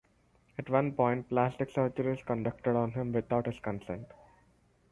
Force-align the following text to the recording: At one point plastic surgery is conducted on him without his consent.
At 0.57 0.67
one 0.67 0.93
point 0.93 1.29
plastic 1.29 1.69
surgery 1.69 2.13
is 2.15 2.23
conducted 2.23 2.75
on 2.75 2.93
him 2.93 3.13
without 3.13 3.45
his 3.45 3.59
consent. 3.59 4.07